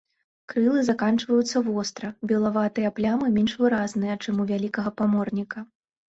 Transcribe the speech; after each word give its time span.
Крылы 0.51 0.79
заканчваюцца 0.85 1.61
востра, 1.67 2.07
белаватыя 2.31 2.93
плямы 3.01 3.27
менш 3.37 3.53
выразныя, 3.61 4.19
чым 4.27 4.43
у 4.47 4.49
вялікага 4.55 4.89
паморніка. 5.05 5.59